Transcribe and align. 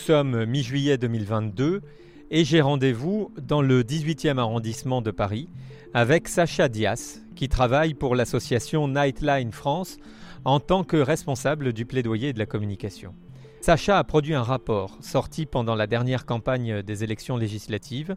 Nous 0.00 0.06
sommes 0.06 0.46
mi-juillet 0.46 0.96
2022 0.96 1.82
et 2.30 2.44
j'ai 2.46 2.62
rendez-vous 2.62 3.30
dans 3.38 3.60
le 3.60 3.82
18e 3.82 4.38
arrondissement 4.38 5.02
de 5.02 5.10
Paris 5.10 5.50
avec 5.92 6.26
Sacha 6.26 6.70
Dias 6.70 7.18
qui 7.36 7.50
travaille 7.50 7.92
pour 7.92 8.14
l'association 8.16 8.88
Nightline 8.88 9.52
France 9.52 9.98
en 10.46 10.58
tant 10.58 10.84
que 10.84 10.96
responsable 10.96 11.74
du 11.74 11.84
plaidoyer 11.84 12.32
de 12.32 12.38
la 12.38 12.46
communication. 12.46 13.14
Sacha 13.60 13.98
a 13.98 14.04
produit 14.04 14.32
un 14.32 14.42
rapport 14.42 14.96
sorti 15.02 15.44
pendant 15.44 15.74
la 15.74 15.86
dernière 15.86 16.24
campagne 16.24 16.80
des 16.82 17.04
élections 17.04 17.36
législatives 17.36 18.16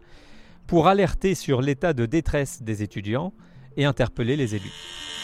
pour 0.67 0.87
alerter 0.87 1.35
sur 1.35 1.61
l'état 1.61 1.91
de 1.91 2.05
détresse 2.05 2.63
des 2.63 2.81
étudiants 2.81 3.33
et 3.75 3.83
interpeller 3.83 4.37
les 4.37 4.55
élus. 4.55 5.22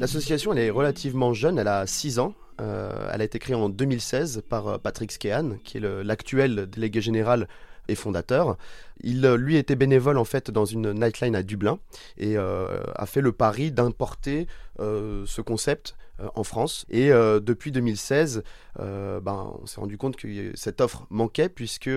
L'association, 0.00 0.54
est 0.54 0.70
relativement 0.70 1.34
jeune, 1.34 1.58
elle 1.58 1.68
a 1.68 1.86
6 1.86 2.20
ans. 2.20 2.34
Euh, 2.62 3.10
elle 3.12 3.20
a 3.20 3.24
été 3.24 3.38
créée 3.38 3.54
en 3.54 3.68
2016 3.68 4.42
par 4.48 4.66
euh, 4.66 4.78
Patrick 4.78 5.12
Skehan, 5.12 5.58
qui 5.62 5.76
est 5.76 5.80
l'actuel 5.80 6.70
délégué 6.70 7.02
général 7.02 7.48
et 7.86 7.94
fondateur. 7.94 8.56
Il, 9.02 9.26
euh, 9.26 9.36
lui, 9.36 9.56
était 9.56 9.76
bénévole 9.76 10.16
en 10.16 10.24
fait 10.24 10.50
dans 10.50 10.64
une 10.64 10.92
nightline 10.92 11.36
à 11.36 11.42
Dublin 11.42 11.78
et 12.16 12.38
a 12.38 13.04
fait 13.04 13.20
le 13.20 13.32
pari 13.32 13.72
d'importer 13.72 14.46
ce 14.78 15.40
concept 15.42 15.96
en 16.34 16.44
France. 16.44 16.86
Et 16.90 17.08
depuis 17.08 17.72
2016, 17.72 18.42
ben, 18.78 19.54
on 19.62 19.66
s'est 19.66 19.80
rendu 19.80 19.96
compte 19.98 20.16
que 20.16 20.52
cette 20.54 20.80
offre 20.80 21.06
manquait 21.10 21.48
puisque 21.48 21.90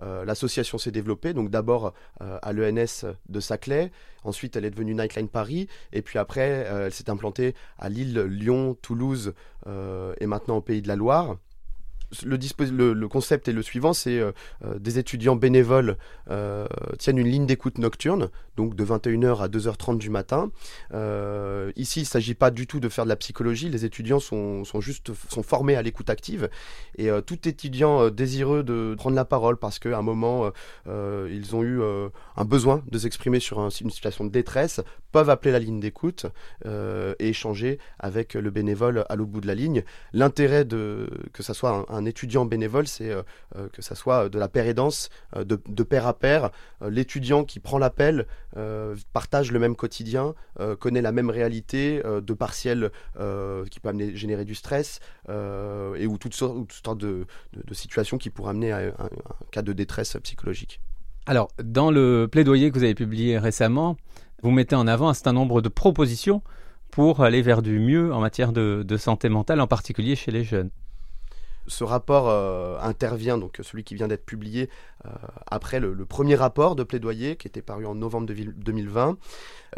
l'association 0.00 0.78
s'est 0.78 0.90
développée. 0.90 1.32
Donc 1.32 1.50
d'abord 1.50 1.92
à 2.20 2.52
l'ENS 2.52 3.06
de 3.28 3.40
Saclay, 3.40 3.90
ensuite 4.24 4.56
elle 4.56 4.64
est 4.64 4.70
devenue 4.70 4.94
Nightline 4.94 5.28
Paris, 5.28 5.68
et 5.92 6.02
puis 6.02 6.18
après 6.18 6.66
elle 6.70 6.92
s'est 6.92 7.10
implantée 7.10 7.54
à 7.78 7.88
Lille, 7.88 8.20
Lyon, 8.20 8.76
Toulouse 8.80 9.34
et 9.66 10.26
maintenant 10.26 10.58
au 10.58 10.62
Pays 10.62 10.82
de 10.82 10.88
la 10.88 10.96
Loire 10.96 11.36
le, 12.24 13.06
concept 13.06 13.48
est 13.48 13.52
le 13.52 13.62
suivant, 13.62 13.92
c'est 13.92 14.18
euh, 14.18 14.32
euh, 14.64 14.78
des 14.78 14.98
étudiants 14.98 15.36
bénévoles 15.36 15.96
euh, 16.30 16.66
tiennent 16.98 17.18
une 17.18 17.28
ligne 17.28 17.46
d'écoute 17.46 17.78
nocturne, 17.78 18.28
donc 18.56 18.74
de 18.74 18.84
21h 18.84 19.42
à 19.42 19.48
2h30 19.48 19.98
du 19.98 20.10
matin. 20.10 20.50
ici, 21.76 22.00
il 22.00 22.04
ne 22.04 22.08
s'agit 22.08 22.34
pas 22.34 22.50
du 22.50 22.66
tout 22.66 22.80
de 22.80 22.88
faire 22.88 23.04
de 23.04 23.08
la 23.08 23.16
psychologie, 23.16 23.68
les 23.68 23.84
étudiants 23.84 24.20
sont, 24.20 24.64
juste 24.80 25.12
sont 25.28 25.42
formés 25.42 25.76
à 25.76 25.82
l'écoute 25.82 26.10
active, 26.10 26.48
et 26.96 27.08
tout 27.26 27.48
étudiant 27.48 28.10
désireux 28.10 28.62
de 28.62 28.94
prendre 28.96 29.16
la 29.16 29.24
parole 29.24 29.56
parce 29.56 29.78
qu'à 29.78 29.98
un 29.98 30.02
moment, 30.02 30.50
ils 30.86 31.54
ont 31.54 31.62
eu 31.62 31.80
un 32.36 32.44
besoin 32.44 32.82
de 32.90 32.98
s'exprimer 32.98 33.40
sur 33.40 33.58
une 33.60 33.90
situation 33.90 34.24
de 34.24 34.30
détresse, 34.30 34.80
peuvent 35.12 35.30
appeler 35.30 35.52
la 35.52 35.58
ligne 35.58 35.80
d'écoute 35.80 36.26
et 36.64 37.28
échanger 37.28 37.78
avec 37.98 38.34
le 38.34 38.50
bénévole 38.50 39.04
à 39.08 39.16
l'autre 39.16 39.30
bout 39.30 39.40
de 39.40 39.46
la 39.46 39.54
ligne. 39.54 39.82
L'intérêt 40.12 40.64
de 40.64 41.08
que 41.32 41.42
ça 41.42 41.54
soit 41.54 41.86
un 41.88 41.95
étudiant 42.04 42.44
bénévole, 42.44 42.86
c'est 42.86 43.10
euh, 43.10 43.22
euh, 43.56 43.68
que 43.68 43.82
ça 43.82 43.94
soit 43.94 44.28
de 44.28 44.38
la 44.38 44.50
euh, 44.56 45.44
de, 45.44 45.60
de, 45.68 45.82
pair 45.82 46.06
à 46.06 46.18
pair. 46.18 46.50
L'étudiant 46.88 47.44
qui 47.44 47.60
prend 47.60 47.78
l'appel 47.78 48.26
partage 49.12 49.52
le 49.52 49.58
même 49.58 49.76
quotidien, 49.76 50.34
connaît 50.80 51.02
la 51.02 51.12
même 51.12 51.28
réalité 51.30 52.02
de 52.04 52.34
partiels 52.34 52.90
qui 53.70 53.80
peut 53.80 53.88
amener, 53.88 54.16
générer 54.16 54.44
du 54.44 54.54
stress 54.54 55.00
et 55.28 56.06
ou 56.06 56.16
toutes 56.18 56.34
sortes, 56.34 56.98
de, 56.98 57.26
situations 57.72 58.18
qui 58.18 58.30
pourraient 58.30 58.50
amener 58.50 58.72
à 58.72 58.78
un, 58.78 58.88
un 58.88 59.10
cas 59.50 59.62
de 59.62 59.72
détresse 59.72 60.16
psychologique. 60.22 60.80
Alors, 61.26 61.48
dans 61.62 61.90
le 61.90 62.28
plaidoyer 62.30 62.70
que 62.70 62.78
vous 62.78 62.84
avez 62.84 62.94
publié 62.94 63.38
récemment, 63.38 63.96
vous 64.42 64.50
mettez 64.50 64.76
en 64.76 64.86
avant 64.86 65.08
un 65.08 65.14
certain 65.14 65.32
nombre 65.32 65.60
de 65.60 65.68
propositions 65.68 66.42
pour 66.90 67.20
aller 67.20 67.42
vers 67.42 67.62
du 67.62 67.78
mieux 67.78 68.14
en 68.14 68.20
matière 68.20 68.52
de 68.52 68.96
santé 68.96 69.28
mentale, 69.28 69.60
en 69.60 69.66
particulier 69.66 70.16
chez 70.16 70.30
les 70.30 70.44
jeunes. 70.44 70.70
Ce 71.68 71.84
rapport 71.84 72.28
euh, 72.28 72.78
intervient, 72.80 73.38
donc 73.38 73.58
celui 73.62 73.82
qui 73.82 73.94
vient 73.94 74.08
d'être 74.08 74.24
publié, 74.24 74.70
euh, 75.04 75.10
après 75.46 75.80
le, 75.80 76.06
premier 76.06 76.36
rapport 76.36 76.76
de 76.76 76.84
plaidoyer 76.84 77.36
qui 77.36 77.48
était 77.48 77.62
paru 77.62 77.86
en 77.86 77.94
novembre 77.94 78.26
2020. 78.28 79.18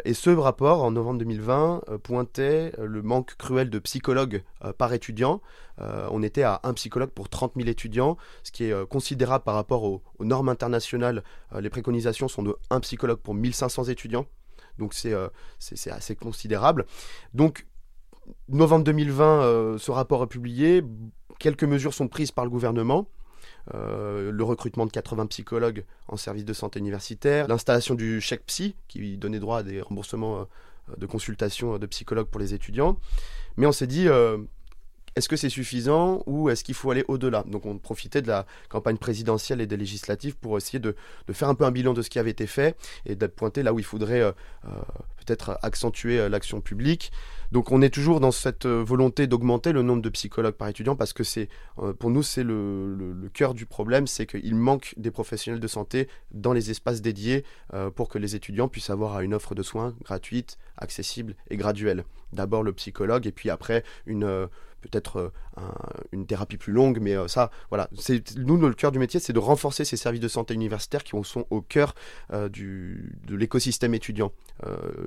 Et 0.05 0.13
ce 0.13 0.29
rapport, 0.29 0.83
en 0.83 0.91
novembre 0.91 1.19
2020, 1.19 1.81
euh, 1.89 1.97
pointait 1.97 2.71
le 2.77 3.01
manque 3.01 3.35
cruel 3.37 3.69
de 3.69 3.79
psychologues 3.79 4.43
par 4.77 4.93
étudiant. 4.93 5.41
on 5.79 6.21
était 6.21 6.43
à 6.43 6.59
un 6.63 6.73
psychologue 6.73 7.11
pour 7.11 7.29
30 7.29 7.53
000 7.55 7.67
étudiants, 7.69 8.17
ce 8.43 8.51
qui 8.51 8.65
est 8.65 8.87
considérable 8.87 9.43
par 9.43 9.55
rapport 9.55 9.83
aux, 9.83 10.01
normes 10.19 10.49
internationales. 10.49 11.23
les 11.57 11.69
préconisations 11.69 12.27
sont 12.27 12.43
de 12.43 12.55
un 12.69 12.79
psychologue 12.81 13.19
pour 13.19 13.33
1500 13.33 13.85
étudiants. 13.85 14.25
Donc 14.77 14.93
c'est 14.93 15.91
assez 15.91 16.15
considérable. 16.15 16.85
Donc 17.33 17.65
novembre 18.49 18.83
2020, 18.83 19.77
ce 19.77 19.91
rapport 19.91 20.23
est 20.23 20.27
publié. 20.27 20.83
Quelques 21.39 21.63
mesures 21.63 21.93
sont 21.93 22.07
prises 22.07 22.31
par 22.31 22.45
le 22.45 22.51
gouvernement. 22.51 23.07
Euh, 23.73 24.31
le 24.31 24.43
recrutement 24.43 24.85
de 24.85 24.91
80 24.91 25.27
psychologues 25.27 25.85
en 26.07 26.17
service 26.17 26.45
de 26.45 26.53
santé 26.53 26.79
universitaire, 26.79 27.47
l'installation 27.47 27.95
du 27.95 28.19
chèque 28.19 28.45
psy 28.45 28.75
qui 28.87 29.17
donnait 29.17 29.39
droit 29.39 29.59
à 29.59 29.63
des 29.63 29.81
remboursements 29.81 30.39
euh, 30.39 30.95
de 30.97 31.05
consultation 31.05 31.77
de 31.77 31.85
psychologues 31.85 32.27
pour 32.27 32.39
les 32.39 32.53
étudiants. 32.53 32.97
Mais 33.57 33.65
on 33.65 33.71
s'est 33.71 33.87
dit, 33.87 34.07
euh, 34.07 34.37
est-ce 35.19 35.29
que 35.29 35.35
c'est 35.35 35.49
suffisant 35.49 36.23
ou 36.25 36.49
est-ce 36.49 36.63
qu'il 36.63 36.75
faut 36.75 36.91
aller 36.91 37.05
au-delà? 37.07 37.43
Donc 37.47 37.65
on 37.65 37.77
profitait 37.77 38.21
de 38.21 38.27
la 38.27 38.45
campagne 38.69 38.97
présidentielle 38.97 39.61
et 39.61 39.67
des 39.67 39.77
législatives 39.77 40.35
pour 40.35 40.57
essayer 40.57 40.79
de, 40.79 40.95
faire 41.31 41.49
un 41.49 41.55
peu 41.55 41.65
un 41.65 41.71
bilan 41.71 41.93
de 41.93 42.01
ce 42.01 42.09
qui 42.09 42.19
avait 42.19 42.31
été 42.31 42.47
fait 42.47 42.75
et 43.05 43.15
de 43.15 43.27
pointer 43.27 43.63
là 43.63 43.73
où 43.73 43.79
il 43.79 43.85
faudrait 43.85 44.33
peut-être 45.25 45.59
accentuer 45.61 46.27
l'action 46.29 46.61
publique. 46.61 47.11
Donc 47.51 47.71
on 47.71 47.81
est 47.81 47.89
toujours 47.89 48.19
dans 48.19 48.31
cette 48.31 48.67
euh, 48.67 48.83
volonté 48.83 49.25
d'augmenter 49.25 49.71
le 49.71 49.81
nombre 49.81 50.03
de 50.03 50.09
psychologues 50.09 50.53
par 50.53 50.67
étudiant 50.67 50.95
parce 50.95 51.13
que 51.13 51.23
c'est, 51.23 51.49
euh, 51.79 51.93
pour 51.93 52.11
nous, 52.11 52.21
c'est 52.21 52.43
le, 52.43 53.29
cœur 53.33 53.55
du 53.55 53.65
problème, 53.65 54.05
c'est 54.05 54.27
qu'il 54.27 54.55
manque 54.55 54.93
des 54.97 55.09
professionnels 55.09 55.59
de 55.59 55.67
santé 55.67 56.07
dans 56.31 56.53
les 56.53 56.69
espaces 56.69 57.01
dédiés 57.01 57.43
euh, 57.73 57.89
pour 57.89 58.07
que 58.07 58.19
les 58.19 58.35
étudiants 58.35 58.67
puissent 58.67 58.91
avoir 58.91 59.21
une 59.21 59.33
offre 59.33 59.55
de 59.55 59.63
soins 59.63 59.95
gratuite, 60.03 60.57
accessible 60.77 61.35
et 61.49 61.57
graduelle. 61.57 62.03
D'abord 62.33 62.61
le 62.61 62.73
psychologue 62.73 63.25
et 63.25 63.31
puis 63.31 63.49
après 63.49 63.83
une 64.05 64.47
peut-être 64.81 65.31
une 66.11 66.25
thérapie 66.25 66.57
plus 66.57 66.73
longue, 66.73 66.99
mais 67.01 67.15
ça, 67.27 67.51
voilà, 67.69 67.89
nous 68.37 68.57
le 68.57 68.73
cœur 68.73 68.91
du 68.91 68.99
métier, 68.99 69.19
c'est 69.19 69.33
de 69.33 69.39
renforcer 69.39 69.85
ces 69.85 69.97
services 69.97 70.21
de 70.21 70.27
santé 70.27 70.53
universitaires 70.53 71.03
qui 71.03 71.11
sont 71.23 71.45
au 71.49 71.61
cœur 71.61 71.95
du, 72.49 73.19
de 73.25 73.35
l'écosystème 73.35 73.93
étudiant. 73.93 74.31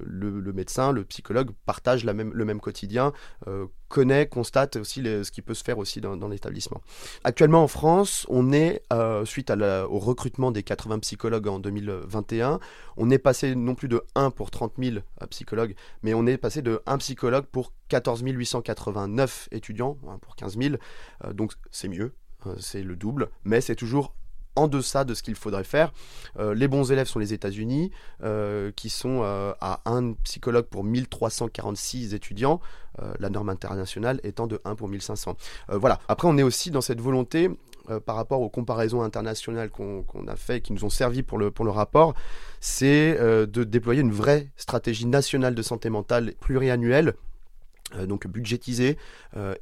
le, 0.05 0.53
médecin, 0.53 0.93
le 0.93 1.05
psychologue 1.05 1.51
partagent 1.67 2.05
le 2.05 2.45
même 2.45 2.61
quotidien, 2.61 3.13
euh, 3.47 3.67
connaît, 3.93 4.27
constate 4.27 4.77
aussi 4.77 5.03
ce 5.03 5.31
qui 5.31 5.43
peut 5.43 5.53
se 5.53 5.63
faire 5.63 5.77
aussi 5.79 6.01
dans, 6.01 6.29
l'établissement. 6.29 6.81
Actuellement 7.25 7.63
en 7.63 7.69
France, 7.69 8.27
on 8.31 8.51
est, 8.51 8.83
euh, 8.91 9.27
suite 9.27 9.51
au 9.51 9.99
recrutement 9.99 10.51
des 10.51 10.63
80 10.63 11.01
psychologues 11.01 11.47
en 11.47 11.59
2021, 11.59 12.59
on 12.97 13.11
est 13.11 13.19
passé 13.19 13.55
non 13.55 13.75
plus 13.75 13.89
de 13.89 14.03
1 14.15 14.31
pour 14.31 14.51
30 14.51 14.73
000 14.79 14.97
euh, 14.97 15.27
psychologues, 15.27 15.75
mais 16.03 16.15
on 16.15 16.27
est 16.27 16.39
passé 16.39 16.63
de 16.63 16.81
1 16.87 16.97
psychologue 16.99 17.45
pour 17.45 17.75
14 17.89 18.23
889 18.23 19.51
étudiants, 19.53 19.99
pour 20.23 20.37
15 20.37 20.57
000, 20.59 20.77
donc 21.35 21.53
c'est 21.71 21.89
mieux, 21.89 22.15
c'est 22.59 22.83
le 22.83 22.97
double, 22.97 23.29
mais 23.45 23.61
c'est 23.61 23.77
toujours 23.77 24.15
en 24.57 24.69
deçà 24.69 25.05
de 25.05 25.15
ce 25.15 25.23
qu'il 25.23 25.35
faudrait 25.35 25.65
faire. 25.65 25.93
Euh, 26.39 26.55
les 26.55 26.69
bons 26.69 26.91
élèves 26.93 27.07
sont 27.07 27.19
les 27.19 27.33
États-Unis, 27.33 27.91
euh, 28.23 28.71
qui 28.75 28.91
sont 28.91 29.21
euh, 29.23 29.53
à 29.61 29.81
un 29.87 30.13
psychologue 30.25 30.67
pour 30.67 30.85
1346 30.85 32.15
étudiants, 32.15 32.61
la 33.21 33.31
norme 33.31 33.49
internationale 33.49 34.21
étant 34.23 34.47
de 34.47 34.61
1 34.67 34.75
pour 34.75 34.87
1500. 34.87 35.35
voilà. 35.71 35.99
Après, 36.09 36.29
on 36.29 36.37
est 36.37 36.43
aussi 36.43 36.71
dans 36.71 36.83
cette 36.83 37.01
volonté, 37.01 37.49
par 38.05 38.17
rapport 38.17 38.43
aux 38.43 38.51
comparaisons 38.51 39.01
internationales 39.01 39.71
qu'on 39.71 40.05
a 40.29 40.37
fait 40.37 40.59
et 40.59 40.61
qui 40.61 40.75
nous 40.75 40.85
ont 40.85 40.91
servi 40.91 41.23
pour 41.23 41.39
le, 41.39 41.51
pour 41.51 41.65
le 41.65 41.71
rapport, 41.71 42.13
c'est 42.61 43.19
de 43.19 43.65
déployer 43.65 44.03
une 44.03 44.13
vraie 44.13 44.51
stratégie 44.57 45.07
nationale 45.07 45.55
de 45.55 45.63
santé 45.63 45.89
mentale 45.89 46.35
pluriannuelle 46.39 47.15
donc 48.07 48.27
budgétisée 48.27 48.99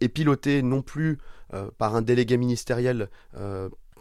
et 0.01 0.09
pilotée 0.09 0.63
non 0.63 0.83
plus 0.83 1.19
par 1.79 1.95
un 1.95 2.03
délégué 2.03 2.37
ministériel 2.37 3.09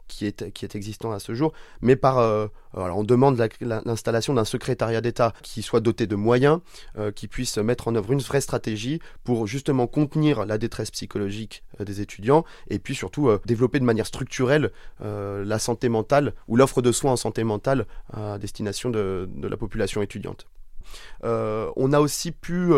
qui 0.09 0.25
est, 0.25 0.51
qui 0.51 0.65
est 0.65 0.75
existant 0.75 1.11
à 1.11 1.19
ce 1.19 1.33
jour, 1.33 1.53
mais 1.81 1.95
par, 1.95 2.17
euh, 2.17 2.47
on 2.73 3.03
demande 3.03 3.41
l'installation 3.61 4.33
d'un 4.33 4.45
secrétariat 4.45 5.01
d'État 5.01 5.33
qui 5.41 5.61
soit 5.61 5.79
doté 5.79 6.07
de 6.07 6.15
moyens, 6.15 6.59
euh, 6.97 7.11
qui 7.11 7.27
puisse 7.27 7.57
mettre 7.57 7.87
en 7.87 7.95
œuvre 7.95 8.11
une 8.11 8.19
vraie 8.19 8.41
stratégie 8.41 8.99
pour 9.23 9.47
justement 9.47 9.87
contenir 9.87 10.45
la 10.45 10.57
détresse 10.57 10.91
psychologique 10.91 11.63
euh, 11.79 11.85
des 11.85 12.01
étudiants 12.01 12.43
et 12.69 12.79
puis 12.79 12.95
surtout 12.95 13.29
développer 13.45 13.79
de 13.79 13.85
manière 13.85 14.07
structurelle 14.07 14.71
la 14.99 15.59
santé 15.59 15.87
mentale 15.87 16.33
ou 16.47 16.55
l'offre 16.55 16.81
de 16.81 16.91
soins 16.91 17.11
en 17.11 17.15
santé 17.15 17.43
mentale 17.43 17.85
à 18.11 18.39
destination 18.39 18.89
de, 18.89 19.29
de 19.31 19.47
la 19.47 19.55
population 19.57 20.01
étudiante. 20.01 20.47
on 21.23 21.93
a 21.93 21.99
aussi 21.99 22.31
pu 22.31 22.71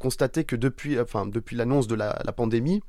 constater 0.00 0.44
que 0.44 0.56
depuis, 0.56 0.98
enfin, 0.98 1.26
depuis 1.26 1.56
l'annonce 1.56 1.86
de 1.86 1.94
la, 1.94 2.14
pandémie, 2.34 2.82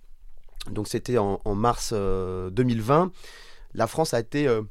donc 0.72 0.88
c'était 0.88 1.18
en, 1.18 1.40
mars 1.56 1.94
2020, 1.94 3.12
la 3.76 3.88
France 3.88 4.14
a 4.14 4.20
été, 4.20 4.48
euh, 4.48 4.62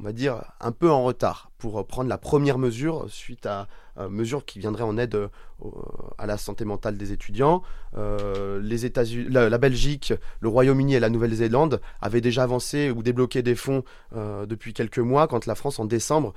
on 0.00 0.04
va 0.04 0.12
dire, 0.12 0.42
un 0.60 0.72
peu 0.72 0.90
en 0.90 1.04
retard 1.04 1.50
pour 1.58 1.86
prendre 1.86 2.08
la 2.08 2.18
première 2.18 2.58
mesure 2.58 3.06
suite 3.08 3.46
à 3.46 3.68
euh, 3.98 4.08
mesure 4.08 4.44
qui 4.44 4.58
viendrait 4.58 4.82
en 4.82 4.98
aide 4.98 5.16
à 6.18 6.26
la 6.26 6.38
santé 6.38 6.64
mentale 6.64 6.96
des 6.96 7.12
étudiants. 7.12 7.62
la, 7.94 9.58
Belgique, 9.58 10.12
le 10.40 10.48
Royaume-Uni 10.48 10.94
et 10.94 11.00
la 11.00 11.08
Nouvelle-Zélande 11.08 11.80
avaient 12.00 12.20
déjà 12.20 12.42
avancé 12.42 12.90
ou 12.90 13.04
débloqué 13.04 13.42
des 13.42 13.54
fonds 13.54 13.84
depuis 14.12 14.74
quelques 14.74 14.98
mois 14.98 15.28
quand 15.28 15.46
la 15.46 15.54
France 15.54 15.78
en 15.78 15.84
décembre 15.84 16.34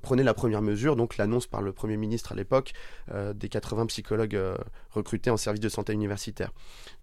prenait 0.00 0.22
la 0.22 0.32
première 0.32 0.62
mesure, 0.62 0.96
donc 0.96 1.18
l'annonce 1.18 1.46
par 1.46 1.60
le 1.60 1.72
Premier 1.72 1.98
ministre 1.98 2.32
à 2.32 2.34
l'époque 2.34 2.72
des 3.34 3.48
80 3.50 3.84
psychologues 3.86 4.40
recrutés 4.90 5.28
en 5.28 5.36
service 5.36 5.60
de 5.60 5.68
santé 5.68 5.92
universitaire. 5.92 6.50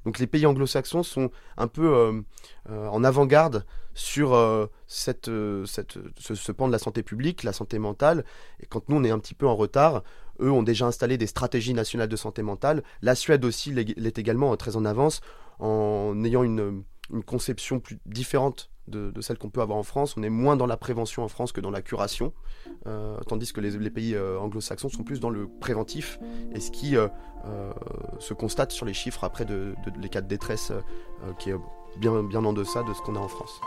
Donc 0.05 0.19
les 0.19 0.27
pays 0.27 0.45
anglo-saxons 0.45 1.03
sont 1.03 1.29
un 1.57 1.67
peu 1.67 2.23
en 2.67 3.03
avant-garde 3.03 3.65
sur 3.99 4.33
euh, 4.33 4.65
euh, 5.27 5.65
cette, 5.65 5.99
ce, 6.17 6.51
pan 6.51 6.67
de 6.67 6.71
la 6.71 6.79
santé 6.79 7.03
publique, 7.03 7.43
la 7.43 7.53
santé 7.53 7.79
mentale. 7.79 8.23
Et 8.61 8.65
quand 8.65 8.87
nous, 8.89 8.95
on 8.95 9.03
est 9.03 9.11
un 9.11 9.19
petit 9.19 9.33
peu 9.33 9.45
en 9.45 9.55
retard, 9.55 10.03
eux 10.39 10.51
ont 10.51 10.63
déjà 10.63 10.85
installé 10.85 11.17
des 11.17 11.27
stratégies 11.27 11.73
nationales 11.73 12.07
de 12.07 12.15
santé 12.15 12.41
mentale. 12.41 12.83
La 13.01 13.13
Suède 13.13 13.43
aussi 13.43 13.71
l'est 13.71 14.17
également 14.17 14.53
euh, 14.53 14.55
très 14.55 14.77
en 14.77 14.85
avance 14.85 15.19
en 15.59 16.23
ayant 16.23 16.43
une 16.43 16.83
conception 17.25 17.81
plus 17.81 17.99
différente 18.05 18.69
de, 18.89 19.21
celle 19.21 19.37
qu'on 19.37 19.49
peut 19.49 19.61
avoir 19.61 19.77
en 19.77 19.83
France. 19.83 20.15
On 20.17 20.23
est 20.23 20.29
moins 20.29 20.55
dans 20.55 20.65
la 20.65 20.77
prévention 20.77 21.23
en 21.23 21.27
France 21.27 21.51
que 21.51 21.61
dans 21.61 21.71
la 21.71 21.81
curation, 21.81 22.33
tandis 23.27 23.53
que 23.53 23.61
les, 23.61 23.89
pays 23.89 24.17
anglo-saxons 24.17 24.89
sont 24.89 25.03
plus 25.03 25.19
dans 25.19 25.29
le 25.29 25.47
préventif, 25.47 26.19
et 26.53 26.59
ce 26.59 26.71
qui 26.71 26.95
se 28.19 28.33
constate 28.33 28.71
sur 28.71 28.85
les 28.85 28.93
chiffres 28.93 29.23
après 29.23 29.45
de, 29.45 29.75
de 29.85 30.01
les 30.01 30.09
cas 30.09 30.21
de 30.21 30.27
détresse 30.27 30.71
qui 31.37 31.51
est 31.51 31.55
bien, 31.97 32.23
bien 32.23 32.43
en 32.45 32.53
deçà 32.53 32.83
de 32.83 32.93
ce 32.93 33.01
qu'on 33.01 33.15
a 33.15 33.19
en 33.19 33.27
France. 33.27 33.61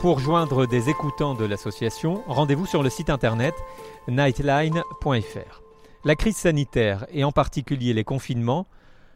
Pour 0.00 0.18
joindre 0.18 0.66
des 0.66 0.88
écoutants 0.88 1.34
de 1.34 1.44
l'association, 1.44 2.24
rendez-vous 2.26 2.66
sur 2.66 2.82
le 2.82 2.90
site 2.90 3.08
internet 3.08 3.54
nightline.fr. 4.08 5.62
La 6.04 6.16
crise 6.16 6.36
sanitaire 6.36 7.06
et 7.12 7.22
en 7.22 7.30
particulier 7.30 7.92
les 7.92 8.02
confinements 8.02 8.66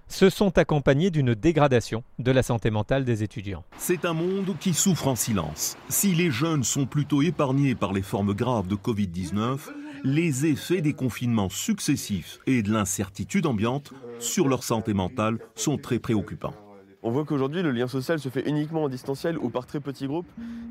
se 0.09 0.31
sont 0.31 0.59
accompagnés 0.59 1.11
d'une 1.11 1.35
dégradation 1.35 2.05
de 2.19 2.31
la 2.31 2.43
santé 2.43 2.71
mentale 2.71 3.05
des 3.05 3.23
étudiants. 3.23 3.65
C'est 3.77 4.05
un 4.05 4.13
monde 4.13 4.55
qui 4.61 4.75
souffre 4.75 5.09
en 5.09 5.17
silence. 5.17 5.77
Si 5.89 6.15
les 6.15 6.31
jeunes 6.31 6.65
sont 6.65 6.87
plutôt 6.87 7.23
épargnés 7.23 7.75
par 7.75 7.93
les 7.93 8.03
formes 8.03 8.35
graves 8.35 8.69
de 8.69 8.77
Covid-19, 8.77 9.59
les 10.05 10.47
effets 10.47 10.81
des 10.81 10.93
confinements 10.93 11.49
successifs 11.49 12.39
et 12.47 12.63
de 12.63 12.73
l'incertitude 12.73 13.47
ambiante 13.47 13.93
sur 14.19 14.49
leur 14.49 14.63
santé 14.63 14.95
mentale 14.95 15.39
sont 15.55 15.79
très 15.79 15.99
préoccupants. 15.99 16.55
On 17.03 17.11
voit 17.11 17.25
qu'aujourd'hui, 17.25 17.63
le 17.63 17.71
lien 17.71 17.87
social 17.87 18.19
se 18.19 18.29
fait 18.29 18.49
uniquement 18.49 18.83
en 18.83 18.89
distanciel 18.89 19.39
ou 19.39 19.49
par 19.49 19.67
très 19.67 19.79
petits 19.79 20.09
groupes, 20.09 20.27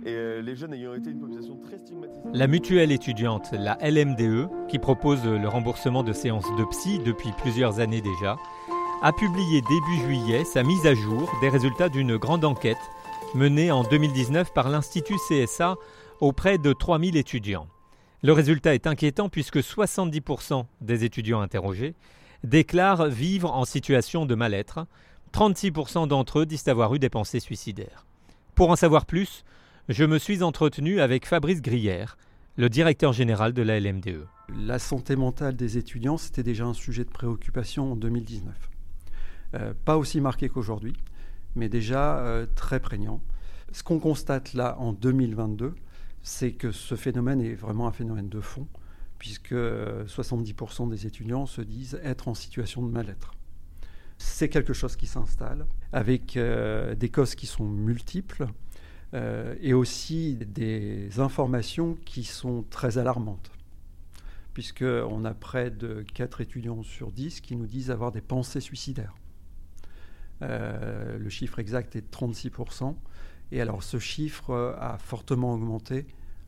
et 0.06 0.10
euh, 0.10 0.42
les 0.42 0.58
jeunes 0.58 0.74
ayant 0.74 0.94
été 0.94 1.12
une 1.12 1.20
population 1.22 1.58
très 1.66 1.78
stigmatisée. 1.78 2.20
La 2.34 2.48
mutuelle 2.48 2.92
étudiante, 2.92 3.52
la 3.54 3.78
LMDE, 3.82 4.50
qui 4.68 4.78
propose 4.78 5.24
le 5.26 5.48
remboursement 5.48 6.04
de 6.04 6.12
séances 6.12 6.54
de 6.58 6.66
psy 6.66 7.00
depuis 7.06 7.30
plusieurs 7.38 7.80
années 7.80 8.02
déjà, 8.02 8.36
a 9.06 9.14
publié 9.14 9.62
début 9.62 9.98
juillet 10.00 10.44
sa 10.46 10.64
mise 10.64 10.88
à 10.88 10.96
jour 10.96 11.32
des 11.40 11.50
résultats 11.50 11.90
d'une 11.90 12.18
grande 12.18 12.44
enquête 12.44 12.76
menée 13.36 13.70
en 13.70 13.84
2019 13.84 14.52
par 14.52 14.68
l'Institut 14.68 15.18
CSA 15.30 15.76
auprès 16.22 16.58
de 16.58 16.74
3000 16.74 17.16
étudiants. 17.16 17.68
Le 18.24 18.34
résultat 18.34 18.74
est 18.74 18.88
inquiétant 18.88 19.30
puisque 19.30 19.58
70% 19.58 20.66
des 20.82 21.04
étudiants 21.04 21.42
interrogés 21.42 21.94
déclarent 22.44 23.06
vivre 23.06 23.54
en 23.54 23.64
situation 23.64 24.26
de 24.26 24.34
mal-être, 24.34 24.88
36% 25.36 26.08
d'entre 26.08 26.40
eux 26.40 26.48
disent 26.48 26.68
avoir 26.68 26.96
eu 26.96 26.98
des 26.98 27.12
pensées 27.12 27.40
suicidaires. 27.40 28.08
Pour 28.56 28.72
en 28.72 28.76
savoir 28.76 29.06
plus, 29.06 29.44
je 29.88 30.04
me 30.04 30.18
suis 30.18 30.42
entretenu 30.42 31.00
avec 31.00 31.28
Fabrice 31.28 31.62
Grière, 31.62 32.18
le 32.56 32.70
directeur 32.70 33.14
général 33.14 33.54
de 33.54 33.62
la 33.62 33.80
LMDE. 33.80 34.26
La 34.58 34.80
santé 34.80 35.16
mentale 35.16 35.56
des 35.56 35.78
étudiants, 35.78 36.18
c'était 36.18 36.42
déjà 36.42 36.66
un 36.66 36.74
sujet 36.74 37.04
de 37.04 37.12
préoccupation 37.12 37.92
en 37.92 37.96
2019. 37.96 38.72
Euh, 39.56 39.74
pas 39.86 39.98
aussi 39.98 40.22
marqué 40.22 40.50
qu'aujourd'hui, 40.50 40.94
mais 41.56 41.70
déjà 41.70 42.20
euh, 42.20 42.46
très 42.56 42.80
prégnant. 42.80 43.22
Ce 43.72 43.84
qu'on 43.84 44.00
constate 44.00 44.54
là 44.54 44.78
en 44.80 44.94
2022, 44.94 45.76
c'est 46.24 46.52
que 46.52 46.72
ce 46.72 46.96
phénomène 46.96 47.42
est 47.42 47.54
vraiment 47.54 47.88
un 47.88 47.92
phénomène 47.92 48.30
de 48.30 48.42
fond, 48.42 48.68
puisque 49.18 49.54
70% 49.54 49.54
euh, 49.54 50.90
des 50.90 51.08
étudiants 51.08 51.46
se 51.46 51.62
disent 51.62 52.00
être 52.04 52.28
en 52.28 52.34
situation 52.34 52.84
de 52.84 52.92
mal-être 52.92 53.32
c'est 54.18 54.48
quelque 54.48 54.72
chose 54.72 54.96
qui 54.96 55.08
s'installe 55.08 55.66
avec 55.92 56.40
des 56.40 57.10
causes 57.10 57.36
qui 57.36 57.48
sont 57.48 57.66
multiples 57.66 58.48
et 59.14 59.74
aussi 59.74 60.38
des 60.38 61.20
informations 61.20 61.98
qui 62.06 62.24
sont 62.24 62.64
très 62.70 62.98
alarmantes. 62.98 63.52
Puisqu'on 64.54 65.26
a 65.26 65.34
près 65.34 65.70
de 65.70 66.06
4 66.14 66.40
étudiants 66.40 66.82
sur 66.82 67.12
10 67.12 67.42
qui 67.42 67.58
nous 67.58 67.68
disent 67.68 67.92
avoir 67.92 68.14
des 68.14 68.22
pensées 68.22 68.62
suicidaires. 68.62 69.16
Euh, 70.42 71.18
le 71.18 71.30
chiffre 71.30 71.60
exact 71.60 71.96
est 71.96 72.02
de 72.02 72.08
36%. 72.08 72.96
Et 73.52 73.62
alors 73.62 73.84
ce 73.84 74.00
chiffre 74.00 74.76
a 74.80 74.98
fortement 74.98 75.54
augmenté 75.54 76.08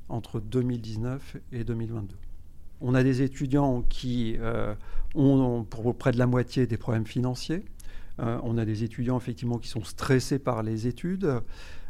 entre 0.10 0.40
2019 0.40 1.38
et 1.52 1.64
2022. 1.64 2.16
On 2.80 2.94
a 2.94 3.04
des 3.04 3.22
étudiants 3.22 3.82
qui 3.82 4.36
euh, 4.40 4.76
ont 5.16 5.64
pour 5.64 5.96
près 5.98 6.12
de 6.12 6.18
la 6.18 6.28
moitié 6.28 6.68
des 6.68 6.78
problèmes 6.78 7.08
financiers. 7.08 7.66
Euh, 8.20 8.40
on 8.44 8.58
a 8.58 8.66
des 8.66 8.84
étudiants 8.84 9.18
effectivement 9.18 9.58
qui 9.58 9.68
sont 9.68 9.84
stressés 9.84 10.40
par 10.40 10.64
les 10.64 10.88
études. 10.88 11.42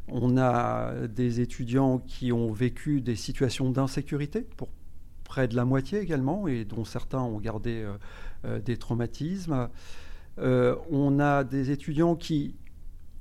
On 0.07 0.37
a 0.37 1.07
des 1.07 1.41
étudiants 1.41 1.99
qui 1.99 2.31
ont 2.31 2.51
vécu 2.51 3.01
des 3.01 3.15
situations 3.15 3.69
d'insécurité 3.69 4.41
pour 4.55 4.69
près 5.25 5.49
de 5.49 5.55
la 5.55 5.65
moitié 5.65 5.99
également 5.99 6.47
et 6.47 6.63
dont 6.63 6.85
certains 6.85 7.19
ont 7.19 7.39
gardé 7.39 7.85
euh, 8.45 8.59
des 8.59 8.77
traumatismes. 8.77 9.69
On 10.37 11.19
a 11.19 11.43
des 11.43 11.71
étudiants 11.71 12.15
qui 12.15 12.55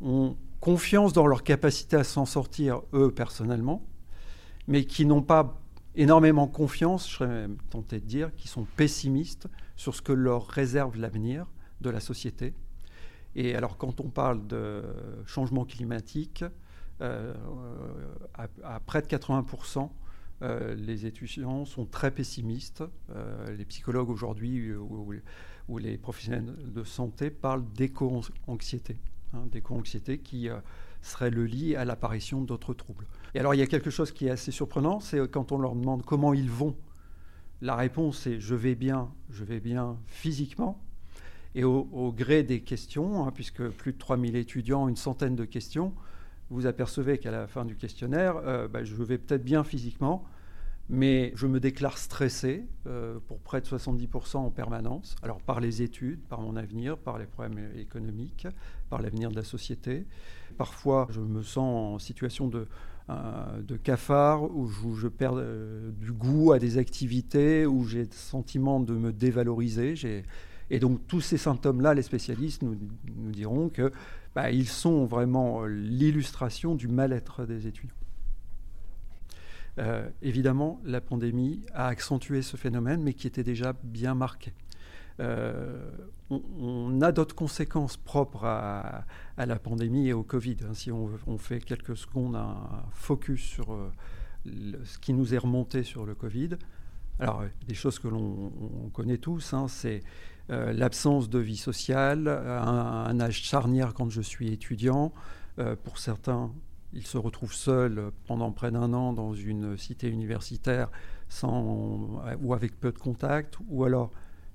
ont 0.01 0.37
confiance 0.61 1.13
dans 1.13 1.27
leur 1.27 1.43
capacité 1.43 1.97
à 1.97 2.05
s'en 2.05 2.27
sortir 2.27 2.83
eux 2.93 3.11
personnellement, 3.11 3.87
mais 4.67 4.85
qui 4.85 5.07
n'ont 5.07 5.23
pas 5.23 5.61
énormément 5.95 6.47
confiance, 6.47 7.09
je 7.09 7.15
serais 7.15 7.29
même 7.29 7.57
tenté 7.71 8.01
de 8.01 8.05
dire, 8.05 8.35
qui 8.35 8.49
sont 8.49 8.67
pessimistes 8.77 9.49
sur 9.77 9.95
ce 9.95 10.03
que 10.03 10.13
leur 10.13 10.47
réserve 10.47 10.99
l'avenir 10.99 11.47
de 11.81 11.91
la 11.91 12.01
société. 12.01 12.55
Et 13.35 13.55
alors 13.55 13.77
quand 13.77 14.01
on 14.01 14.09
parle 14.09 14.47
de 14.47 14.83
changement 15.27 15.65
climatique, 15.65 16.45
euh, 17.03 17.35
à, 18.35 18.81
près 18.81 19.03
de 19.03 19.07
80%, 19.07 19.91
euh, 20.43 20.75
les 20.75 21.07
étudiants 21.07 21.65
sont 21.65 21.87
très 21.87 22.11
pessimistes. 22.11 22.85
Euh, 23.11 23.57
les 23.57 23.65
psychologues 23.65 24.11
aujourd'hui 24.11 24.73
ou, 24.75 25.79
les 25.79 25.99
professionnels 25.99 26.55
de 26.67 26.85
santé 26.85 27.31
parlent 27.31 27.65
d'éco-anxiété, 27.75 28.97
hein, 29.33 29.47
d'éco-anxiété 29.51 30.19
qui 30.19 30.49
serait 31.03 31.31
le 31.31 31.45
lit 31.45 31.75
à 31.75 31.85
l'apparition 31.85 32.41
d'autres 32.41 32.75
troubles. 32.75 33.07
Et 33.35 33.41
alors 33.41 33.55
il 33.55 33.59
y 33.59 33.63
a 33.63 33.67
quelque 33.67 33.91
chose 33.91 34.13
qui 34.13 34.27
est 34.27 34.31
assez 34.31 34.53
surprenant, 34.53 35.01
c'est 35.01 35.29
quand 35.31 35.53
on 35.53 35.59
leur 35.59 35.75
demande 35.75 36.05
comment 36.05 36.35
ils 36.35 36.51
vont. 36.51 36.77
La 37.63 37.75
réponse 37.75 38.27
est 38.27 38.39
je 38.39 38.55
vais 38.55 38.75
bien, 38.75 39.11
je 39.31 39.43
vais 39.43 39.61
bien 39.61 39.99
physiquement. 40.07 40.81
Et 41.55 41.65
au, 41.65 42.13
gré 42.15 42.43
des 42.43 42.61
questions, 42.61 43.27
hein, 43.27 43.33
puisque 43.35 43.67
plus 43.71 43.95
de 43.95 43.99
3000 43.99 44.37
étudiants, 44.37 44.89
une 44.89 44.97
centaine 44.97 45.35
de 45.35 45.47
questions, 45.47 45.95
vous 46.51 46.67
apercevez 46.67 47.19
qu'à 47.19 47.31
la 47.31 47.47
fin 47.47 47.65
du 47.65 47.77
questionnaire, 47.77 48.37
euh, 48.45 48.69
bah, 48.69 48.85
je 48.85 48.95
vais 48.95 49.19
peut-être 49.19 49.45
bien 49.45 49.65
physiquement, 49.65 50.25
mais 50.89 51.33
je 51.35 51.47
me 51.47 51.59
déclare 51.59 51.99
stressé 51.99 52.65
euh, 52.87 53.19
pour 53.27 53.41
près 53.41 53.61
de 53.61 53.67
70% 53.67 54.37
en 54.37 54.51
permanence. 54.51 55.17
Alors 55.23 55.41
par 55.41 55.59
les 55.59 55.83
études, 55.83 56.21
par 56.29 56.41
mon 56.41 56.55
avenir, 56.55 56.97
par 56.99 57.19
les 57.19 57.27
problèmes 57.27 57.71
économiques, 57.77 58.47
par 58.89 59.03
l'avenir 59.03 59.31
de 59.31 59.37
la 59.37 59.43
société. 59.43 60.07
Parfois, 60.57 61.09
je 61.11 61.21
me 61.21 61.43
sens 61.43 61.95
en 61.95 61.99
situation 61.99 62.47
de, 62.47 62.69
euh, 63.11 63.79
cafard, 63.83 64.45
où 64.45 64.69
je, 64.69 65.09
perds 65.09 65.43
du 66.01 66.13
goût 66.13 66.53
à 66.53 66.61
des 66.61 66.79
activités, 66.79 67.67
où 67.67 67.85
j'ai 67.85 68.05
le 68.05 68.13
sentiment 68.13 68.79
de 68.79 68.95
me 68.95 69.13
dévaloriser. 69.13 69.95
Et 70.71 70.79
donc 70.79 71.07
tous 71.09 71.21
ces 71.21 71.37
symptômes-là, 71.37 71.95
les 71.95 72.03
spécialistes 72.03 72.63
nous 72.63 72.77
diront 73.33 73.69
que 73.69 73.93
bah, 74.37 74.51
ils 74.51 74.69
sont 74.69 75.07
vraiment 75.07 75.65
l'illustration 75.65 76.75
du 76.75 76.89
mal-être 76.89 77.47
des 77.47 77.67
étudiants. 77.67 77.95
Euh, 79.79 80.07
évidemment, 80.21 80.79
la 80.85 81.01
pandémie 81.01 81.65
a 81.73 81.87
accentué 81.87 82.43
ce 82.43 82.59
phénomène, 82.59 83.03
mais 83.03 83.15
qui 83.15 83.27
était 83.27 83.43
déjà 83.43 83.73
bien 83.83 84.15
marqué. 84.15 84.53
Euh, 85.21 85.91
on, 86.29 87.01
a 87.01 87.13
d'autres 87.13 87.35
conséquences 87.35 87.97
propres 87.97 88.45
à, 88.45 89.07
la 89.39 89.59
pandémie 89.59 90.09
et 90.09 90.13
au 90.13 90.23
Covid. 90.23 90.59
Hein. 90.69 90.75
si 90.75 90.93
on, 90.93 91.39
fait 91.39 91.61
quelques 91.61 91.97
secondes 91.97 92.37
un 92.37 92.85
focus 92.93 93.41
sur 93.41 93.73
euh, 93.73 93.91
ce 94.85 94.99
qui 94.99 95.15
nous 95.15 95.33
est 95.33 95.39
remonté 95.39 95.83
sur 95.83 96.05
le 96.05 96.15
Covid, 96.15 96.51
alors 97.21 97.43
des 97.67 97.75
choses 97.75 97.99
que 97.99 98.09
l'on 98.09 98.53
connaît 98.93 99.17
tous, 99.17 99.55
hein, 99.55 99.67
c'est 99.67 100.03
l'absence 100.49 101.29
de 101.29 101.39
vie 101.39 101.57
sociale, 101.57 102.29
un, 102.29 103.19
âge 103.21 103.43
charnière 103.43 103.95
quand 103.95 104.11
je 104.11 104.21
suis 104.21 104.53
étudiant, 104.53 105.13
pour 105.83 105.99
certains 105.99 106.53
ils 106.93 107.07
se 107.07 107.19
retrouvent 107.19 107.53
seuls 107.53 108.11
pendant 108.27 108.53
près 108.53 108.71
d'un 108.71 108.93
an 108.93 109.13
dans 109.13 109.35
une 109.35 109.77
cité 109.77 110.09
universitaire 110.09 110.89
sans, 111.29 112.23
ou 112.41 112.55
avec 112.55 112.79
peu 112.79 112.93
de 112.93 112.99
contacts, 112.99 113.59
ou 113.69 113.85
alors 113.85 114.11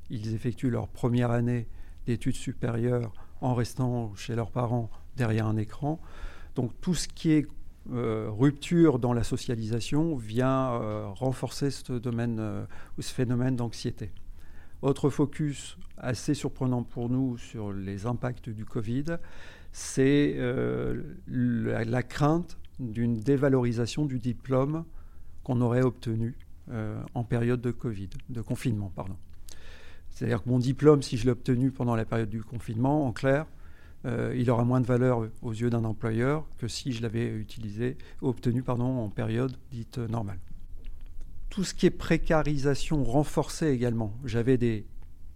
ils 0.10 0.34
effectuent 0.34 0.70
leur 0.70 0.88
première 0.88 1.32
année 1.32 1.68
d'études 2.06 2.36
supérieures 2.36 3.14
en 3.42 3.54
restant 3.54 4.14
chez 4.16 4.36
leurs 4.36 4.52
parents 4.52 4.90
derrière 5.18 5.48
un 5.48 5.58
écran. 5.58 6.00
Donc 6.56 6.72
tout 6.82 6.96
ce 6.96 7.08
qui 7.08 7.32
est 7.32 7.48
euh, 7.92 8.28
rupture 8.30 9.00
dans 9.00 9.14
la 9.14 9.24
socialisation 9.24 10.16
vient 10.16 10.74
euh, 10.74 11.08
renforcer 11.08 11.72
ce, 11.72 11.94
domaine, 11.94 12.38
euh, 12.40 12.66
ce 13.00 13.14
phénomène 13.14 13.56
d'anxiété. 13.56 14.12
Autre 14.82 15.10
focus 15.10 15.78
assez 15.98 16.34
surprenant 16.34 16.84
pour 16.84 17.10
nous 17.10 17.38
sur 17.38 17.72
les 17.72 18.06
impacts 18.06 18.50
du 18.50 18.66
Covid, 18.66 19.18
c'est 19.72 20.36
la, 21.28 21.86
la, 21.86 22.04
crainte 22.04 22.58
d'une 22.80 23.20
dévalorisation 23.20 24.06
du 24.06 24.20
diplôme 24.20 24.86
qu'on 25.44 25.62
aurait 25.62 25.84
obtenu 25.84 26.36
en 27.14 27.24
période 27.24 27.62
de 27.62 27.72
Covid, 27.72 28.10
de 28.30 28.42
confinement, 28.42 28.92
pardon. 28.96 29.16
C'est-à-dire 30.12 30.44
que 30.44 30.50
mon 30.50 30.60
diplôme, 30.60 31.02
si 31.02 31.18
je 31.18 31.26
l'ai 31.26 31.32
obtenu 31.32 31.72
pendant 31.72 31.96
la 31.96 32.06
période 32.06 32.30
du 32.30 32.44
confinement, 32.44 33.08
en 33.08 33.12
clair, 33.12 33.46
euh, 34.06 34.36
il 34.38 34.50
aura 34.50 34.66
moins 34.66 34.82
de 34.82 34.86
valeur 34.86 35.28
aux 35.42 35.52
yeux 35.52 35.70
d'un 35.70 35.84
employeur 35.84 36.46
que 36.58 36.68
si 36.68 36.92
je 36.92 37.02
l'avais 37.02 37.28
utilisé, 37.28 37.98
obtenu 38.22 38.64
pardon, 38.64 39.00
en 39.00 39.10
période 39.10 39.56
dite 39.72 39.98
normale. 39.98 40.40
Tout 41.52 41.66
ce 41.66 41.74
qui 41.74 41.86
est 41.86 41.92
précarisation 41.92 43.04
renforcée 43.04 43.68
également. 43.68 44.18
J'avais 44.24 44.58
des 44.58 44.86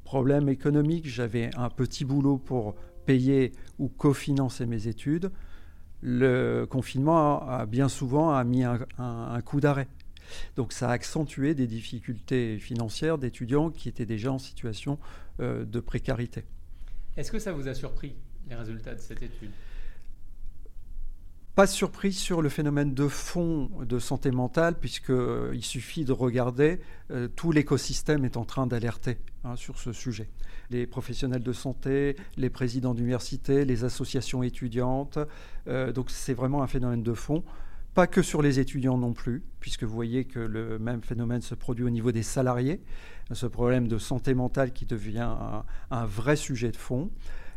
problèmes 0.06 0.48
économiques, 0.48 1.08
j'avais 1.10 1.54
un 1.58 1.70
petit 1.70 2.06
boulot 2.06 2.38
pour 2.38 2.74
payer 3.06 3.52
ou 3.80 3.90
cofinancer 3.90 4.66
mes 4.66 4.88
études. 4.88 5.30
Le 6.02 6.66
confinement 6.70 7.46
a, 7.50 7.66
bien 7.66 7.90
souvent 7.90 8.32
a 8.32 8.42
mis 8.46 8.64
un, 8.64 9.42
coup 9.44 9.60
d'arrêt. 9.60 9.90
Donc 10.56 10.72
ça 10.72 10.88
a 10.90 10.94
accentué 10.94 11.54
des 11.54 11.68
difficultés 11.68 12.60
financières 12.60 13.18
d'étudiants 13.18 13.70
qui 13.70 13.90
étaient 13.90 14.06
déjà 14.06 14.32
en 14.32 14.40
situation 14.40 14.98
euh, 15.42 15.66
de 15.66 15.82
précarité. 15.82 16.46
Est-ce 17.18 17.30
que 17.30 17.40
ça 17.40 17.52
vous 17.52 17.68
a 17.68 17.74
surpris 17.74 18.16
les 18.48 18.56
résultats 18.56 18.96
de 18.96 19.02
cette 19.02 19.22
étude? 19.22 19.52
Pas 21.56 21.66
de 21.66 21.72
surprise 21.72 22.18
sur 22.18 22.42
le 22.42 22.50
phénomène 22.50 22.94
de 22.94 23.08
fond 23.08 23.70
de 23.80 23.98
santé 23.98 24.30
mentale, 24.30 24.78
puisqu'il 24.78 25.16
euh, 25.16 25.62
suffit 25.62 26.04
de 26.04 26.12
regarder, 26.12 26.82
euh, 27.12 27.30
tout 27.34 27.54
l'écosystème 27.54 28.26
est 28.26 28.36
en 28.36 28.44
train 28.44 28.68
d'alerter 28.68 29.18
hein, 29.46 29.56
sur 29.56 29.80
ce 29.80 29.94
sujet. 29.94 30.28
Les 30.70 30.86
professionnels 30.86 31.44
de 31.44 31.54
santé, 31.54 32.18
les 32.36 32.50
présidents 32.50 32.94
d'université, 32.94 33.64
les 33.64 33.86
associations 33.86 34.44
étudiantes, 34.44 35.18
euh, 35.70 35.94
donc 35.94 36.12
c'est 36.12 36.34
vraiment 36.34 36.62
un 36.62 36.68
phénomène 36.68 37.04
de 37.04 37.14
fond. 37.14 37.42
Pas 37.94 38.08
que 38.08 38.22
sur 38.22 38.42
les 38.42 38.60
étudiants 38.60 38.98
non 38.98 39.14
plus, 39.14 39.42
puisque 39.62 39.84
vous 39.84 39.96
voyez 39.96 40.26
que 40.26 40.40
le 40.40 40.78
même 40.78 41.02
phénomène 41.02 41.42
se 41.42 41.56
produit 41.56 41.86
au 41.86 41.90
niveau 41.90 42.12
des 42.12 42.24
salariés, 42.24 42.82
ce 43.32 43.46
problème 43.46 43.88
de 43.88 43.98
santé 43.98 44.34
mentale 44.34 44.74
qui 44.74 44.86
devient 44.86 45.34
un 45.90 46.06
vrai 46.06 46.36
sujet 46.36 46.72
de 46.72 46.76
fond. 46.76 47.10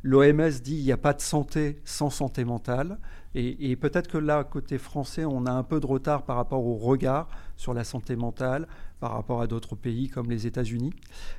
L'OMS 0.02 0.50
dit 0.62 0.76
qu'il 0.76 0.84
n'y 0.84 0.92
a 0.92 0.96
pas 0.96 1.12
de 1.12 1.20
santé 1.20 1.80
sans 1.84 2.10
santé 2.10 2.44
mentale. 2.44 2.98
Et, 3.34 3.76
peut-être 3.76 4.08
que 4.08 4.18
là, 4.18 4.42
côté 4.42 4.78
français, 4.78 5.24
on 5.24 5.44
a 5.46 5.52
un 5.52 5.62
peu 5.62 5.80
de 5.80 5.86
retard 5.86 6.24
par 6.24 6.36
rapport 6.36 6.64
au 6.64 6.76
regard 6.76 7.28
sur 7.56 7.74
la 7.74 7.84
santé 7.84 8.16
mentale 8.16 8.66
par 9.00 9.12
rapport 9.12 9.42
à 9.42 9.46
d'autres 9.46 9.76
pays 9.76 10.08
comme 10.08 10.30
les 10.30 10.46
États-Unis. 10.46 10.92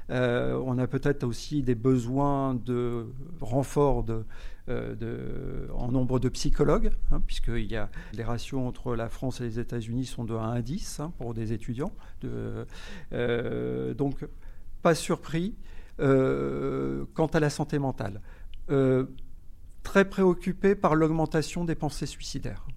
Euh, 0.09 0.61
on 0.65 0.77
a 0.77 0.87
peut-être 0.87 1.23
aussi 1.23 1.61
des 1.63 1.75
besoins 1.75 2.53
de 2.53 3.07
renfort 3.41 4.05
euh, 4.69 5.67
en 5.73 5.91
nombre 5.91 6.19
de 6.19 6.29
psychologues, 6.29 6.91
hein, 7.11 7.21
les 8.13 8.23
ratios 8.23 8.61
entre 8.61 8.95
la 8.95 9.09
France 9.09 9.41
et 9.41 9.45
les 9.45 9.59
États-Unis 9.59 10.05
sont 10.05 10.23
de 10.23 10.35
1 10.35 10.51
à 10.51 10.61
10 10.61 10.99
hein, 10.99 11.11
pour 11.17 11.33
des 11.33 11.53
étudiants. 11.53 11.91
Euh, 12.23 13.93
donc, 13.93 14.25
pas 14.81 14.95
surpris. 14.95 15.55
quant 15.97 17.27
à 17.33 17.39
la 17.39 17.49
santé 17.49 17.79
mentale. 17.79 18.21
Très 19.89 20.07
préoccupé 20.07 20.75
par 20.75 20.93
l'augmentation 20.93 21.65
des 21.65 21.73
pensées 21.73 22.05
suicidaires. 22.05 22.67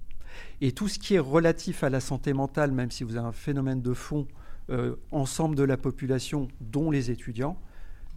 Et 0.63 0.73
tout 0.73 0.89
ce 0.89 0.99
qui 0.99 1.13
est 1.13 1.19
relatif 1.19 1.85
à 1.85 1.91
la 1.91 2.01
santé 2.01 2.33
mentale, 2.33 2.73
même 2.73 2.91
si 2.91 3.05
vous 3.05 3.19
avez 3.19 3.27
un 3.27 3.33
phénomène 3.33 3.83
de 3.83 3.93
fond, 3.93 4.27
euh, 4.71 4.97
ensemble 5.11 5.55
de 5.55 5.63
la 5.63 5.77
population, 5.77 6.49
dont 6.63 6.91
les 6.91 7.11
étudiants, 7.11 7.61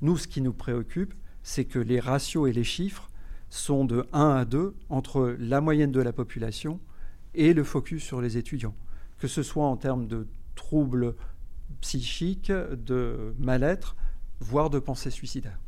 nous, 0.01 0.15
ce 0.15 0.29
qui 0.29 0.39
nous 0.39 0.53
préoccupe, 0.53 1.13
c'est 1.43 1.65
que 1.65 1.77
les 1.77 1.99
ratios 1.99 2.47
et 2.47 2.53
les 2.53 2.63
chiffres 2.63 3.09
sont 3.49 3.83
de 3.83 4.07
1 4.13 4.29
à 4.29 4.45
2 4.45 4.73
entre 4.87 5.35
la 5.39 5.59
moyenne 5.59 5.91
de 5.91 5.99
la 5.99 6.13
population 6.13 6.79
et 7.33 7.53
le 7.53 7.65
focus 7.65 8.01
sur 8.01 8.21
les 8.21 8.37
étudiants, 8.37 8.75
que 9.19 9.27
ce 9.27 9.43
soit 9.43 9.65
en 9.65 9.75
termes 9.75 10.07
de 10.07 10.25
troubles 10.55 11.15
psychiques, 11.81 12.49
de 12.49 13.35
mal-être, 13.39 13.97
voire 14.39 14.69
de 14.69 14.79
pensées 14.79 15.11
suicidaires. 15.11 15.59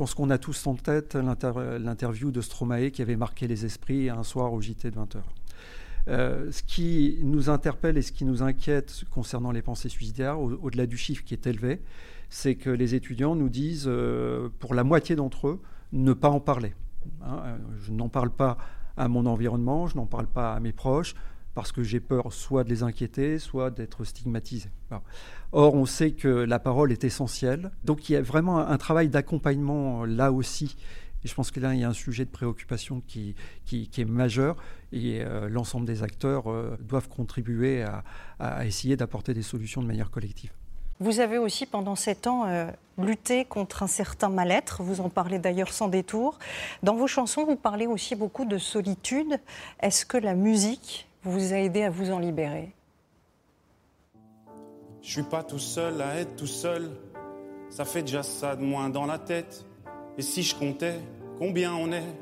Je 0.00 0.04
pense 0.04 0.14
qu'on 0.14 0.30
a 0.30 0.38
tous 0.38 0.66
en 0.66 0.76
tête 0.76 1.14
l'interview 1.14 2.30
de 2.30 2.40
Stromae 2.40 2.88
qui 2.90 3.02
avait 3.02 3.16
marqué 3.16 3.46
les 3.46 3.66
esprits 3.66 4.08
un 4.08 4.22
soir 4.22 4.54
au 4.54 4.62
JT 4.62 4.90
de 4.90 4.96
20h. 4.96 5.18
Euh, 6.08 6.50
ce 6.50 6.62
qui 6.62 7.18
nous 7.22 7.50
interpelle 7.50 7.98
et 7.98 8.00
ce 8.00 8.10
qui 8.10 8.24
nous 8.24 8.42
inquiète 8.42 9.04
concernant 9.10 9.50
les 9.50 9.60
pensées 9.60 9.90
suicidaires, 9.90 10.40
au-delà 10.40 10.86
du 10.86 10.96
chiffre 10.96 11.22
qui 11.22 11.34
est 11.34 11.46
élevé, 11.46 11.82
c'est 12.30 12.54
que 12.54 12.70
les 12.70 12.94
étudiants 12.94 13.34
nous 13.34 13.50
disent, 13.50 13.84
euh, 13.88 14.48
pour 14.58 14.72
la 14.72 14.84
moitié 14.84 15.16
d'entre 15.16 15.48
eux, 15.48 15.60
ne 15.92 16.14
pas 16.14 16.30
en 16.30 16.40
parler. 16.40 16.72
Hein. 17.22 17.42
Euh, 17.44 17.58
je 17.82 17.92
n'en 17.92 18.08
parle 18.08 18.30
pas 18.30 18.56
à 18.96 19.06
mon 19.06 19.26
environnement, 19.26 19.86
je 19.86 19.96
n'en 19.96 20.06
parle 20.06 20.28
pas 20.28 20.54
à 20.54 20.60
mes 20.60 20.72
proches, 20.72 21.14
parce 21.54 21.72
que 21.72 21.82
j'ai 21.82 22.00
peur 22.00 22.32
soit 22.32 22.64
de 22.64 22.68
les 22.68 22.82
inquiéter, 22.82 23.38
soit 23.38 23.70
d'être 23.70 24.04
stigmatisé. 24.04 24.70
Or, 25.52 25.74
on 25.74 25.86
sait 25.86 26.12
que 26.12 26.28
la 26.28 26.58
parole 26.58 26.92
est 26.92 27.04
essentielle. 27.04 27.70
Donc, 27.84 28.08
il 28.08 28.12
y 28.12 28.16
a 28.16 28.22
vraiment 28.22 28.58
un 28.58 28.78
travail 28.78 29.08
d'accompagnement 29.08 30.04
là 30.04 30.32
aussi. 30.32 30.76
Et 31.24 31.28
je 31.28 31.34
pense 31.34 31.50
que 31.50 31.60
là, 31.60 31.74
il 31.74 31.80
y 31.80 31.84
a 31.84 31.88
un 31.88 31.92
sujet 31.92 32.24
de 32.24 32.30
préoccupation 32.30 33.02
qui, 33.06 33.34
qui, 33.66 33.90
est 33.98 34.04
majeur 34.04 34.56
et 34.92 35.20
euh, 35.20 35.48
l'ensemble 35.48 35.86
des 35.86 36.02
acteurs 36.02 36.50
euh, 36.50 36.78
doivent 36.80 37.08
contribuer 37.08 37.82
à, 38.38 38.64
essayer 38.64 38.96
d'apporter 38.96 39.34
des 39.34 39.42
solutions 39.42 39.82
de 39.82 39.86
manière 39.86 40.10
collective. 40.10 40.50
Vous 40.98 41.20
avez 41.20 41.38
aussi, 41.38 41.66
pendant 41.66 41.94
sept 41.94 42.26
ans, 42.26 42.46
euh, 42.46 42.70
lutté 42.98 43.44
contre 43.44 43.82
un 43.82 43.86
certain 43.86 44.28
mal-être. 44.28 44.82
Vous 44.82 45.00
en 45.00 45.08
parlez 45.08 45.38
d'ailleurs 45.38 45.72
sans 45.72 45.88
détour. 45.88 46.38
Dans 46.82 46.94
vos 46.94 47.06
chansons, 47.06 47.44
vous 47.44 47.56
parlez 47.56 47.86
aussi 47.86 48.14
beaucoup 48.14 48.44
de 48.44 48.58
solitude. 48.58 49.40
Est-ce 49.80 50.06
que 50.06 50.16
la 50.16 50.34
musique 50.34 51.06
vous 51.22 51.52
a 51.52 51.58
aidé 51.58 51.82
à 51.82 51.90
vous 51.90 52.10
en 52.10 52.18
libérer 52.18 52.72
Je 55.02 55.10
suis 55.10 55.22
pas 55.22 55.42
tout 55.42 55.58
seul 55.58 56.00
à 56.00 56.16
être 56.16 56.36
tout 56.36 56.46
seul. 56.46 56.90
Ça 57.68 57.84
fait 57.84 58.02
déjà 58.02 58.22
ça 58.22 58.56
de 58.56 58.62
moins 58.62 58.88
dans 58.88 59.06
la 59.06 59.18
tête. 59.18 59.64
Et 60.18 60.22
si 60.22 60.42
je 60.42 60.56
comptais 60.56 60.98
combien 61.38 61.74
on 61.74 61.92
est? 61.92 62.14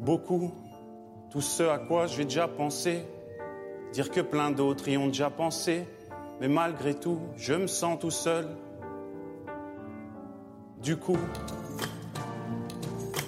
Beaucoup. 0.00 0.52
Tout 1.30 1.40
ce 1.40 1.62
à 1.62 1.78
quoi 1.78 2.06
j'ai 2.06 2.24
déjà 2.24 2.48
pensé. 2.48 3.02
Dire 3.92 4.10
que 4.10 4.20
plein 4.20 4.50
d'autres 4.50 4.88
y 4.88 4.96
ont 4.96 5.08
déjà 5.08 5.30
pensé. 5.30 5.86
Mais 6.40 6.48
malgré 6.48 6.94
tout, 6.94 7.20
je 7.36 7.54
me 7.54 7.66
sens 7.66 7.98
tout 7.98 8.10
seul. 8.10 8.46
Du 10.82 10.96
coup, 10.96 11.18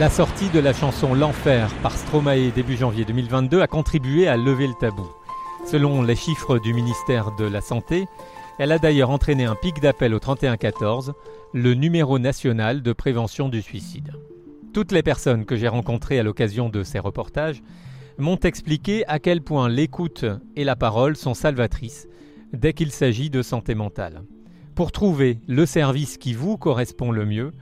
La 0.00 0.08
sortie 0.08 0.48
de 0.48 0.60
la 0.60 0.72
chanson 0.72 1.12
L'Enfer 1.12 1.70
par 1.82 1.94
Stromae 1.94 2.50
début 2.54 2.74
janvier 2.74 3.04
2022 3.04 3.60
a 3.60 3.66
contribué 3.66 4.28
à 4.28 4.38
lever 4.38 4.66
le 4.66 4.72
tabou. 4.72 5.06
Selon 5.66 6.00
les 6.00 6.16
chiffres 6.16 6.58
du 6.58 6.72
ministère 6.72 7.36
de 7.36 7.44
la 7.44 7.60
Santé, 7.60 8.06
elle 8.58 8.72
a 8.72 8.78
d'ailleurs 8.78 9.10
entraîné 9.10 9.44
un 9.44 9.54
pic 9.54 9.78
d'appel 9.78 10.14
au 10.14 10.18
3114, 10.18 11.12
le 11.52 11.74
numéro 11.74 12.18
national 12.18 12.80
de 12.80 12.94
prévention 12.94 13.50
du 13.50 13.60
suicide. 13.60 14.14
Toutes 14.72 14.92
les 14.92 15.02
personnes 15.02 15.44
que 15.44 15.54
j'ai 15.54 15.68
rencontrées 15.68 16.18
à 16.18 16.22
l'occasion 16.22 16.70
de 16.70 16.82
ces 16.82 16.98
reportages 16.98 17.62
m'ont 18.16 18.40
expliqué 18.40 19.06
à 19.06 19.18
quel 19.18 19.42
point 19.42 19.68
l'écoute 19.68 20.24
et 20.56 20.64
la 20.64 20.76
parole 20.76 21.14
sont 21.14 21.34
salvatrices 21.34 22.08
dès 22.54 22.72
qu'il 22.72 22.90
s'agit 22.90 23.28
de 23.28 23.42
santé 23.42 23.74
mentale. 23.74 24.22
Pour 24.74 24.92
trouver 24.92 25.40
le 25.46 25.66
service 25.66 26.16
qui 26.16 26.32
vous 26.32 26.56
correspond 26.56 27.12
le 27.12 27.26
mieux, 27.26 27.52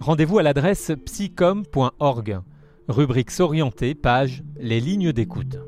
rendez-vous 0.00 0.38
à 0.38 0.42
l'adresse 0.42 0.92
psycom.org. 1.04 2.40
Rubrique 2.88 3.30
s'orienter, 3.30 3.94
page 3.94 4.42
Les 4.58 4.80
lignes 4.80 5.12
d'écoute. 5.12 5.58